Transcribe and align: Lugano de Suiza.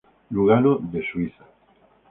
Lugano 0.31 0.79
de 0.91 0.99
Suiza. 1.05 1.45